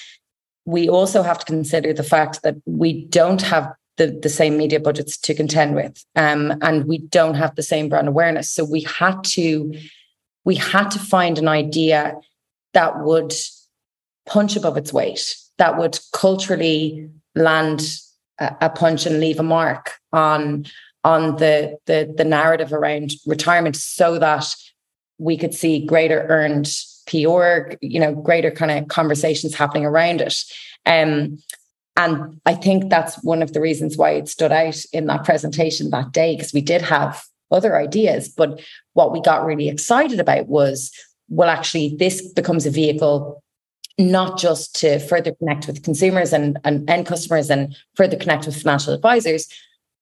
[0.64, 4.80] we also have to consider the fact that we don't have the, the same media
[4.80, 8.82] budgets to contend with um, and we don't have the same brand awareness so we
[8.82, 9.72] had to
[10.44, 12.14] we had to find an idea
[12.74, 13.32] that would
[14.26, 17.98] punch above its weight, that would culturally land
[18.38, 20.64] a, punch and leave a mark on
[21.04, 24.54] on the, the the narrative around retirement, so that
[25.18, 26.68] we could see greater earned
[27.06, 30.34] PR, you know, greater kind of conversations happening around it.
[30.86, 31.38] Um,
[31.96, 35.90] and I think that's one of the reasons why it stood out in that presentation
[35.90, 38.28] that day, because we did have other ideas.
[38.28, 38.60] But
[38.94, 40.90] what we got really excited about was,
[41.28, 43.42] well, actually, this becomes a vehicle
[43.98, 48.60] not just to further connect with consumers and, and end customers and further connect with
[48.60, 49.46] financial advisors,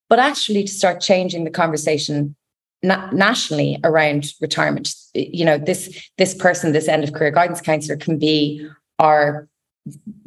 [0.09, 2.37] but actually to start changing the conversation
[2.85, 4.95] na- nationally around retirement.
[5.15, 8.65] You know, this this person, this end of career guidance counselor, can be
[9.01, 9.49] our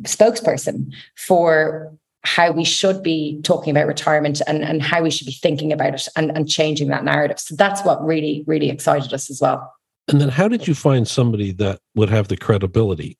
[0.03, 5.33] spokesperson for how we should be talking about retirement and, and how we should be
[5.33, 7.39] thinking about it and, and changing that narrative.
[7.39, 9.73] So that's what really, really excited us as well.
[10.07, 13.17] And then how did you find somebody that would have the credibility?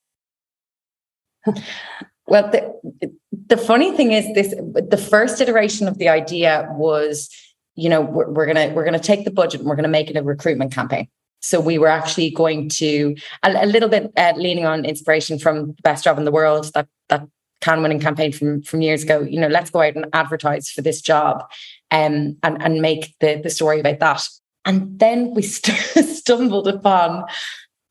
[2.28, 3.12] well, the,
[3.48, 7.30] the funny thing is this the first iteration of the idea was,
[7.76, 10.16] you know, we're, we're gonna we're gonna take the budget and we're gonna make it
[10.16, 11.08] a recruitment campaign.
[11.44, 15.68] So we were actually going to a, a little bit uh, leaning on inspiration from
[15.68, 17.28] the best job in the world that that
[17.62, 19.22] Cannes winning campaign from from years ago.
[19.22, 21.44] You know, let's go out and advertise for this job,
[21.92, 24.28] um, and and make the the story about that.
[24.66, 25.78] And then we st-
[26.18, 27.26] stumbled upon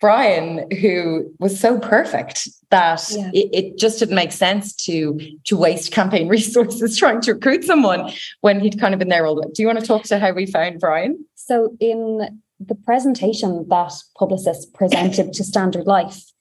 [0.01, 3.31] Brian, who was so perfect that Yeah.
[3.33, 8.11] it, it just didn't make sense to to waste campaign resources trying to recruit someone
[8.41, 9.53] when he'd kind of been there all the way.
[9.55, 11.25] Do you want to talk to how we found Brian?
[11.35, 16.33] So, in the presentation that Publicis presented to Standard Life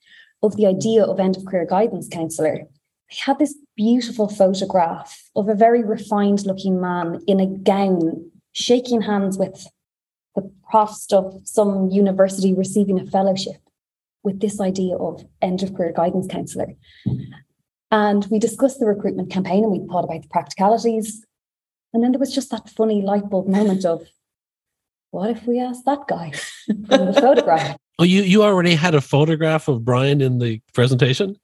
[0.42, 5.48] of the idea of end of career guidance counsellor, they had this beautiful photograph of
[5.48, 9.66] a very refined looking man in a gown shaking hands with
[10.34, 13.56] the provost of some university receiving a fellowship
[14.22, 16.68] with this idea of end of career guidance counsellor.
[17.90, 21.24] And we discussed the recruitment campaign and we thought about the practicalities.
[21.92, 24.06] And then there was just that funny light bulb moment of,
[25.12, 26.32] what if we asked that guy
[26.66, 27.76] from the photograph?
[27.98, 31.36] Oh, you you already had a photograph of Brian in the presentation?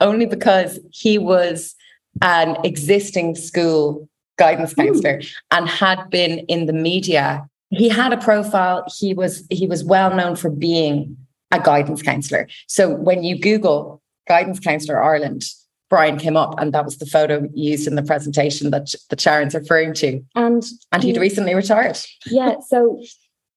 [0.00, 1.74] Only because he was
[2.22, 4.80] an existing school guidance hmm.
[4.80, 7.46] counselor and had been in the media.
[7.68, 8.84] He had a profile.
[8.98, 11.16] He was he was well known for being
[11.52, 12.48] a guidance counselor.
[12.66, 15.44] So when you Google guidance counselor Ireland,
[15.90, 19.54] Brian came up, and that was the photo used in the presentation that that Sharon's
[19.54, 20.22] referring to.
[20.36, 21.98] And And he'd he- recently retired.
[22.26, 23.02] yeah, so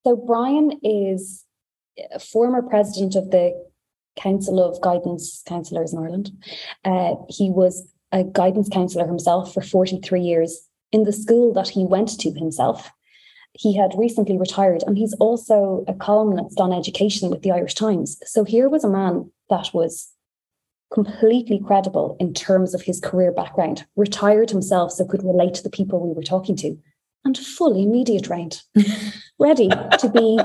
[0.06, 1.46] so Brian is
[2.12, 3.54] a former president of the
[4.18, 6.32] Council of Guidance Counsellors in Ireland.
[6.84, 11.84] Uh, he was a guidance counsellor himself for 43 years in the school that he
[11.86, 12.92] went to himself.
[13.54, 18.18] He had recently retired, and he's also a columnist on education with the Irish Times.
[18.26, 20.10] So here was a man that was
[20.94, 25.70] completely credible in terms of his career background, retired himself so could relate to the
[25.70, 26.78] people we were talking to,
[27.26, 28.62] and fully media trained,
[29.40, 30.40] ready to be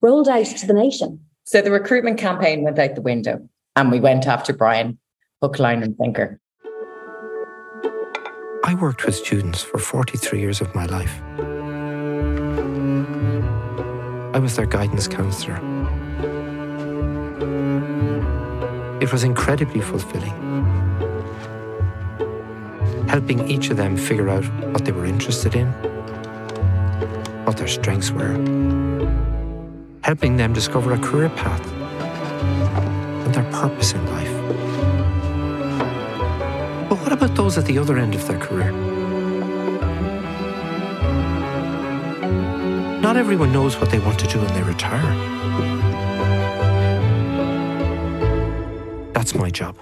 [0.00, 1.20] rolled out to the nation.
[1.44, 4.98] So the recruitment campaign went out the window, and we went after Brian,
[5.42, 6.40] hook, line, and sinker.
[8.64, 11.20] I worked with students for 43 years of my life.
[14.34, 15.71] I was their guidance counsellor.
[19.02, 20.30] It was incredibly fulfilling.
[23.08, 25.66] Helping each of them figure out what they were interested in,
[27.44, 28.34] what their strengths were,
[30.04, 31.66] helping them discover a career path
[33.24, 34.32] and their purpose in life.
[36.88, 38.70] But what about those at the other end of their career?
[43.00, 46.01] Not everyone knows what they want to do when they retire.
[49.22, 49.76] That's my job.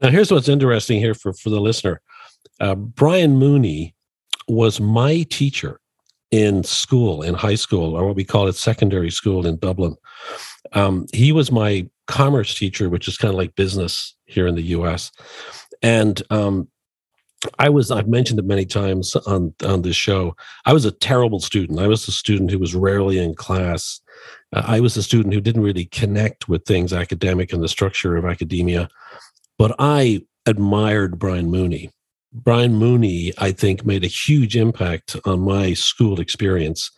[0.00, 2.00] Now, here's what's interesting here for, for the listener.
[2.58, 3.94] Uh, Brian Mooney
[4.48, 5.78] was my teacher
[6.32, 9.94] in school, in high school, or what we call it secondary school in Dublin.
[10.72, 14.74] Um, he was my commerce teacher, which is kind of like business here in the
[14.78, 15.12] US.
[15.82, 16.66] And um,
[17.58, 20.36] I was, I've mentioned it many times on, on this show.
[20.64, 21.80] I was a terrible student.
[21.80, 24.00] I was a student who was rarely in class.
[24.52, 28.16] Uh, I was a student who didn't really connect with things academic and the structure
[28.16, 28.88] of academia.
[29.58, 31.90] But I admired Brian Mooney.
[32.32, 36.90] Brian Mooney, I think, made a huge impact on my school experience.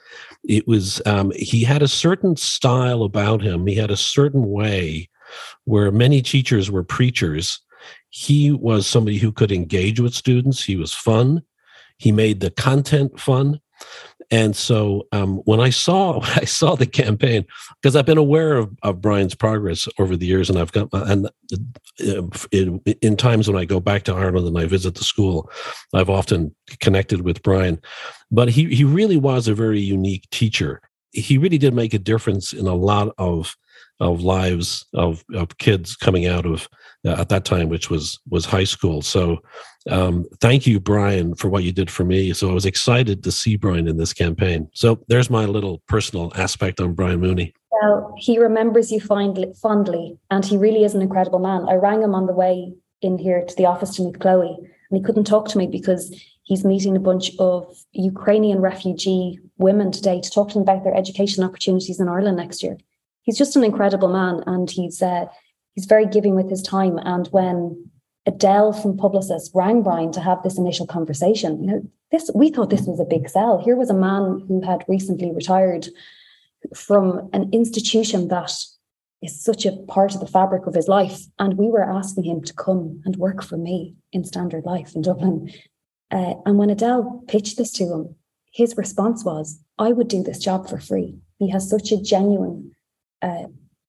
[0.45, 5.11] It was, um, he had a certain style about him, he had a certain way
[5.65, 7.61] where many teachers were preachers.
[8.19, 11.43] He was somebody who could engage with students, he was fun,
[11.99, 13.61] he made the content fun.
[14.31, 17.45] And so um, when I saw when I saw the campaign,
[17.83, 21.27] because I've been aware of, of Brian's progress over the years, and I've got and
[21.27, 25.51] uh, in, in times when I go back to Ireland and I visit the school,
[25.93, 27.83] I've often connected with Brian.
[28.31, 30.81] But he he really was a very unique teacher.
[31.13, 33.55] He really did make a difference in a lot of
[34.01, 36.69] of lives of, of kids coming out of
[37.07, 39.03] uh, at that time, which was was high school.
[39.03, 39.39] So
[39.91, 42.33] um, thank you, Brian, for what you did for me.
[42.33, 44.69] So I was excited to see Brian in this campaign.
[44.75, 47.55] So there's my little personal aspect on Brian Mooney.
[47.71, 51.67] Well, he remembers you fondly, fondly, and he really is an incredible man.
[51.69, 54.99] I rang him on the way in here to the office to meet Chloe, and
[54.99, 60.21] he couldn't talk to me because he's meeting a bunch of Ukrainian refugee women today
[60.21, 62.79] to talk to them about their education opportunities in Ireland next year.
[63.27, 65.27] He's just an incredible man, and he's uh,
[65.75, 66.99] he's very giving with his time.
[66.99, 67.91] And when
[68.25, 72.71] Adele from Publicis rang Brian to have this initial conversation, you know, this we thought
[72.71, 73.63] this was a big sell.
[73.63, 75.89] Here was a man who had recently retired
[76.75, 78.53] from an institution that
[79.23, 81.23] is such a part of the fabric of his life.
[81.39, 85.03] And we were asking him to come and work for me in Standard Life in
[85.03, 85.53] Dublin.
[86.11, 88.15] Uh, and when Adele pitched this to him,
[88.53, 91.19] his response was, I would do this job for free.
[91.39, 92.76] He has such a genuine
[93.23, 93.45] uh,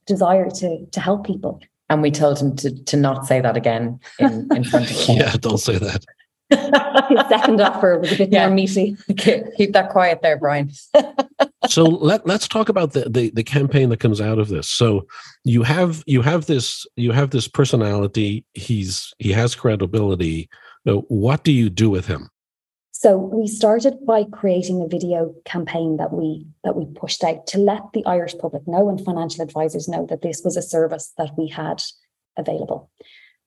[0.05, 1.61] desire to, to help people.
[1.89, 5.17] And we told him to, to not say that again in, in front of him.
[5.17, 6.03] Yeah, don't say that.
[7.09, 8.47] His second offer was a bit Yeah.
[8.47, 8.95] more meaty.
[9.17, 10.71] Keep that quiet there, Brian.
[11.67, 14.69] so let let's talk about the, the the campaign that comes out of this.
[14.69, 15.05] So
[15.43, 18.45] you have you have this you have this personality.
[18.53, 20.49] He's he has credibility.
[20.85, 22.29] Now, what do you do with him?
[22.99, 27.59] So we started by creating a video campaign that we that we pushed out to
[27.59, 31.37] let the Irish public know and financial advisors know that this was a service that
[31.37, 31.83] we had
[32.37, 32.89] available.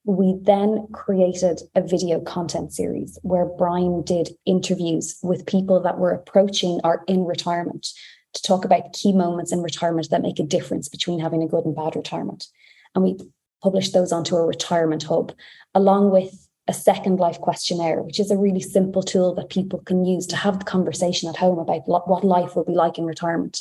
[0.05, 6.13] We then created a video content series where Brian did interviews with people that were
[6.13, 7.89] approaching or in retirement
[8.35, 11.65] to talk about key moments in retirement that make a difference between having a good
[11.65, 12.47] and bad retirement.
[12.95, 13.19] And we
[13.65, 15.33] published those onto a retirement hub
[15.75, 20.05] along with a second life questionnaire, which is a really simple tool that people can
[20.05, 23.61] use to have the conversation at home about what life will be like in retirement.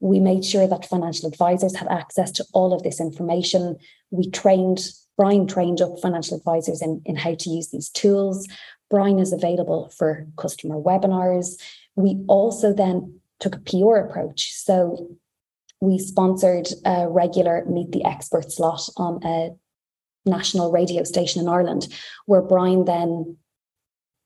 [0.00, 3.76] We made sure that financial advisors had access to all of this information.
[4.10, 4.80] We trained,
[5.16, 8.48] Brian trained up financial advisors in, in how to use these tools.
[8.90, 11.60] Brian is available for customer webinars.
[11.94, 14.52] We also then took a PR approach.
[14.52, 15.16] So
[15.80, 19.50] we sponsored a regular Meet the Expert slot on a
[20.26, 21.88] national radio station in Ireland,
[22.26, 23.36] where Brian then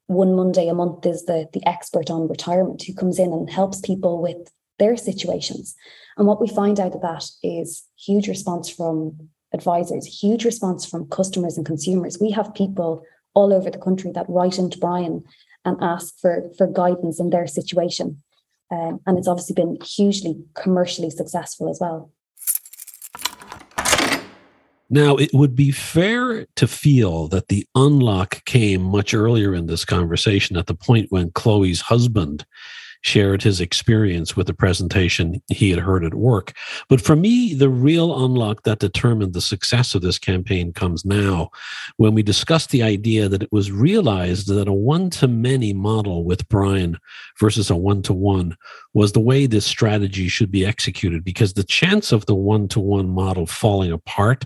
[0.07, 3.81] one Monday a month is the, the expert on retirement who comes in and helps
[3.81, 5.75] people with their situations.
[6.17, 11.09] And what we find out of that is huge response from advisors, huge response from
[11.09, 12.19] customers and consumers.
[12.21, 13.03] We have people
[13.35, 15.25] all over the country that write into Brian
[15.65, 18.23] and ask for, for guidance in their situation.
[18.71, 22.11] Um, and it's obviously been hugely commercially successful as well.
[24.91, 29.85] Now, it would be fair to feel that the unlock came much earlier in this
[29.85, 32.47] conversation at the point when Chloe's husband
[33.03, 36.53] shared his experience with the presentation he had heard at work.
[36.89, 41.51] But for me, the real unlock that determined the success of this campaign comes now
[41.97, 46.25] when we discussed the idea that it was realized that a one to many model
[46.25, 46.99] with Brian
[47.39, 48.57] versus a one to one
[48.95, 52.81] was the way this strategy should be executed because the chance of the one to
[52.81, 54.45] one model falling apart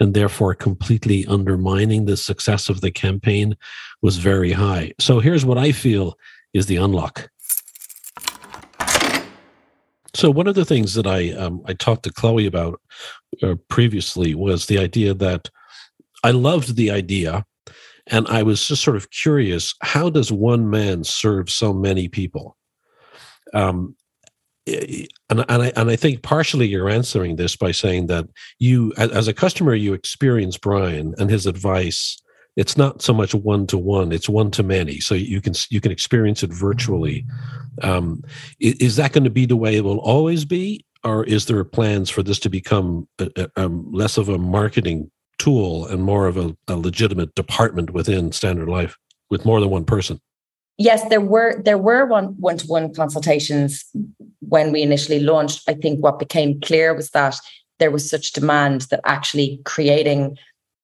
[0.00, 3.56] and therefore completely undermining the success of the campaign
[4.02, 4.92] was very high.
[4.98, 6.18] So here's what I feel
[6.52, 7.30] is the unlock.
[10.14, 12.80] So one of the things that I um, I talked to Chloe about
[13.42, 15.50] uh, previously was the idea that
[16.22, 17.44] I loved the idea,
[18.06, 22.56] and I was just sort of curious: how does one man serve so many people?
[23.52, 23.96] Um,
[24.66, 25.08] and
[25.48, 28.26] and I and I think partially you're answering this by saying that
[28.58, 32.20] you, as a customer, you experience Brian and his advice.
[32.56, 35.00] It's not so much one to one; it's one to many.
[35.00, 37.26] So you can you can experience it virtually.
[37.82, 38.22] Um,
[38.60, 42.10] is that going to be the way it will always be, or is there plans
[42.10, 46.36] for this to become a, a, um, less of a marketing tool and more of
[46.36, 48.96] a, a legitimate department within Standard Life
[49.30, 50.20] with more than one person?
[50.76, 53.84] yes there were there were one one to one consultations
[54.40, 57.36] when we initially launched i think what became clear was that
[57.78, 60.36] there was such demand that actually creating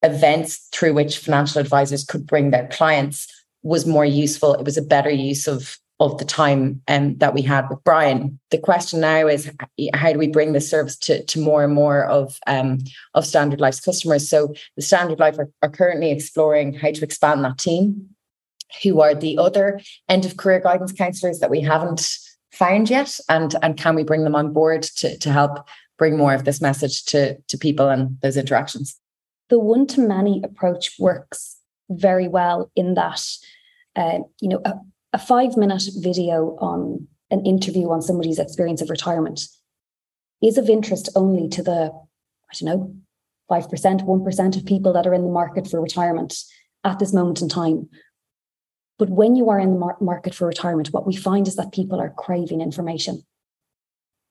[0.02, 3.26] events through which financial advisors could bring their clients
[3.62, 7.42] was more useful it was a better use of of the time um, that we
[7.42, 8.40] had with Brian.
[8.50, 9.52] The question now is
[9.94, 12.78] how do we bring this service to, to more and more of um,
[13.14, 14.28] of Standard Life's customers?
[14.28, 18.08] So the Standard Life are, are currently exploring how to expand that team
[18.82, 22.16] who are the other end of career guidance counselors that we haven't
[22.50, 26.34] found yet and and can we bring them on board to, to help bring more
[26.34, 28.99] of this message to to people and those interactions
[29.50, 31.58] the one to many approach works
[31.90, 33.22] very well in that
[33.96, 34.74] uh, you know a,
[35.12, 39.40] a five minute video on an interview on somebody's experience of retirement
[40.42, 41.90] is of interest only to the
[42.50, 42.94] i don't know
[43.50, 46.36] 5% 1% of people that are in the market for retirement
[46.84, 47.88] at this moment in time
[49.00, 51.72] but when you are in the mar- market for retirement, what we find is that
[51.72, 53.24] people are craving information.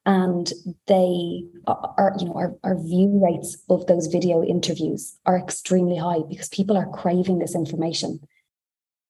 [0.09, 0.51] And
[0.87, 6.21] they are, you know, our, our view rates of those video interviews are extremely high
[6.27, 8.19] because people are craving this information.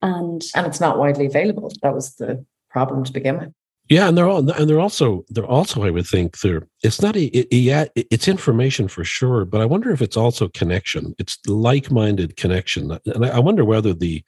[0.02, 1.72] And and it's not widely available.
[1.84, 3.54] That was the problem to begin with.
[3.88, 7.16] Yeah, and they're all and they're also they're also I would think they're it's not
[7.16, 11.16] a, it, yeah it's information for sure, but I wonder if it's also connection.
[11.18, 14.22] It's like-minded connection, and I, I wonder whether the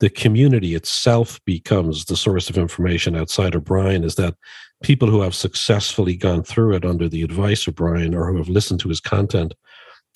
[0.00, 4.34] the community itself becomes the source of information outside of Brian is that
[4.82, 8.48] people who have successfully gone through it under the advice of Brian or who have
[8.48, 9.54] listened to his content,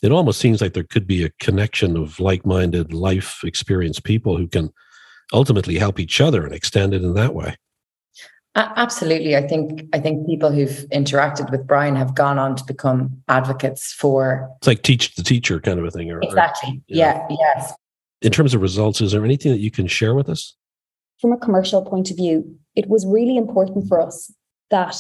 [0.03, 4.37] it almost seems like there could be a connection of like minded life experience people
[4.37, 4.71] who can
[5.33, 7.57] ultimately help each other and extend it in that way.
[8.57, 9.37] Absolutely.
[9.37, 13.93] I think I think people who've interacted with Brian have gone on to become advocates
[13.93, 16.13] for it's like teach the teacher kind of a thing.
[16.13, 16.71] Or, exactly.
[16.71, 17.27] Or, yeah.
[17.29, 17.37] yeah.
[17.57, 17.75] Yes
[18.25, 20.57] in terms of results, is there anything that you can share with us?
[21.21, 24.33] From a commercial point of view, it was really important for us
[24.71, 24.97] that,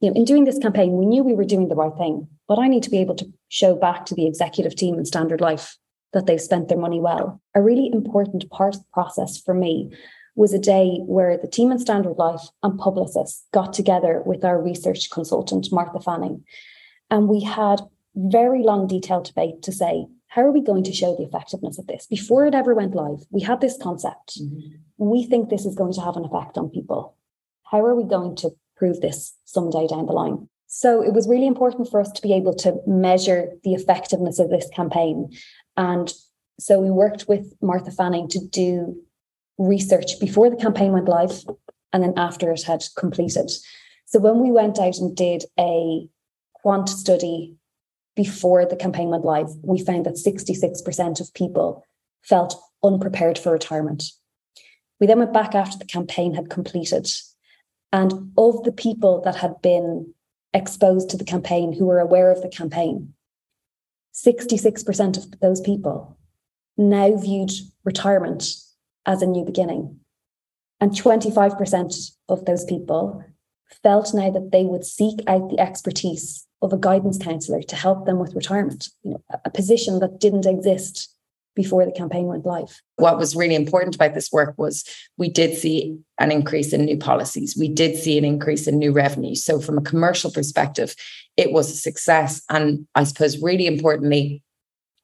[0.00, 2.28] you know, in doing this campaign, we knew we were doing the right thing.
[2.48, 5.40] But I need to be able to show back to the executive team in Standard
[5.40, 5.76] Life
[6.12, 7.40] that they've spent their money well.
[7.54, 9.90] A really important part of the process for me
[10.34, 14.60] was a day where the team in Standard Life and Publicis got together with our
[14.60, 16.44] research consultant, Martha Fanning.
[17.10, 17.80] And we had
[18.14, 21.86] very long, detailed debate to say, how are we going to show the effectiveness of
[21.86, 22.06] this?
[22.06, 24.40] Before it ever went live, we had this concept.
[24.40, 24.76] Mm-hmm.
[24.96, 27.16] We think this is going to have an effect on people.
[27.64, 28.50] How are we going to
[28.82, 30.48] prove this someday down the line?
[30.66, 34.50] So it was really important for us to be able to measure the effectiveness of
[34.50, 35.30] this campaign.
[35.76, 36.12] And
[36.58, 39.00] so we worked with Martha Fanning to do
[39.56, 41.44] research before the campaign went live
[41.92, 43.52] and then after it had completed.
[44.06, 46.08] So when we went out and did a
[46.54, 47.54] quant study
[48.16, 51.84] before the campaign went live, we found that 66% of people
[52.22, 54.02] felt unprepared for retirement.
[54.98, 57.08] We then went back after the campaign had completed.
[57.92, 60.14] And of the people that had been
[60.54, 63.14] exposed to the campaign who were aware of the campaign,
[64.14, 66.16] 66% of those people
[66.76, 67.52] now viewed
[67.84, 68.44] retirement
[69.06, 69.98] as a new beginning.
[70.80, 73.24] And 25% of those people
[73.82, 78.06] felt now that they would seek out the expertise of a guidance counselor to help
[78.06, 81.14] them with retirement, you know, a position that didn't exist
[81.54, 82.80] before the campaign went live.
[82.96, 84.84] What was really important about this work was
[85.16, 87.56] we did see an increase in new policies.
[87.58, 89.34] We did see an increase in new revenue.
[89.34, 90.94] So, from a commercial perspective,
[91.36, 92.42] it was a success.
[92.48, 94.42] And I suppose, really importantly,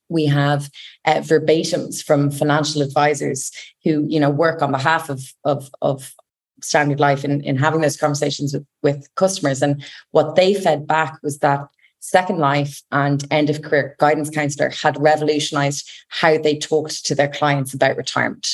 [0.08, 0.70] we have
[1.04, 3.52] uh, verbatims from financial advisors
[3.84, 6.14] who, you know, work on behalf of of, of
[6.62, 9.62] Standard Life in, in having those conversations with, with customers.
[9.62, 11.68] And what they fed back was that
[12.00, 17.28] Second Life and End of Career Guidance Counselor had revolutionized how they talked to their
[17.28, 18.46] clients about retirement.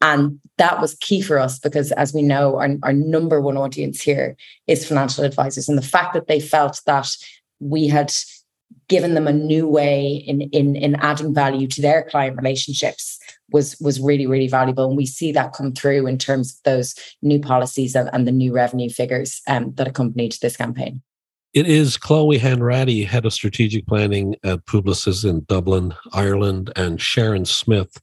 [0.00, 4.00] And that was key for us because, as we know, our, our number one audience
[4.00, 5.68] here is financial advisors.
[5.68, 7.08] And the fact that they felt that
[7.60, 8.12] we had
[8.88, 13.18] given them a new way in, in, in adding value to their client relationships
[13.52, 14.88] was, was really, really valuable.
[14.88, 18.32] And we see that come through in terms of those new policies and, and the
[18.32, 21.00] new revenue figures um, that accompanied this campaign.
[21.54, 27.44] It is Chloe Hanratty, head of strategic planning at Publicis in Dublin, Ireland, and Sharon
[27.44, 28.00] Smith,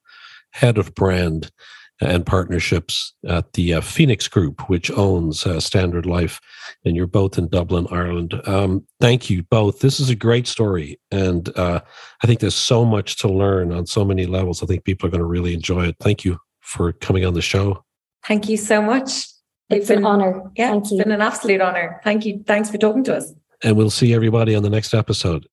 [0.52, 1.52] head of brand
[2.00, 6.40] and partnerships at the uh, Phoenix Group, which owns uh, Standard Life.
[6.86, 8.40] And you're both in Dublin, Ireland.
[8.46, 9.80] Um, thank you both.
[9.80, 11.00] This is a great story.
[11.10, 11.82] And uh,
[12.24, 14.62] I think there's so much to learn on so many levels.
[14.62, 15.96] I think people are going to really enjoy it.
[16.00, 17.84] Thank you for coming on the show.
[18.26, 19.26] Thank you so much.
[19.70, 20.52] It's, it's been, an honor.
[20.56, 20.98] Yeah, Thank it's you.
[21.04, 22.02] been an absolute honor.
[22.04, 22.44] Thank you.
[22.46, 23.34] Thanks for talking to us.
[23.64, 25.48] And we'll see everybody on the next episode.